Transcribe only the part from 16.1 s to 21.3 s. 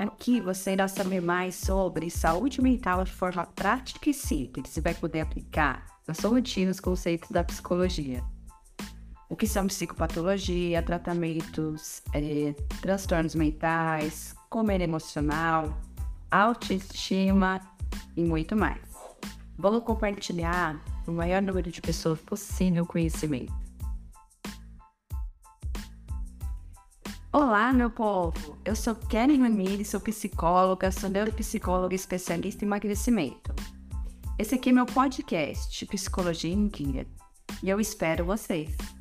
autoestima e muito mais. Vamos compartilhar o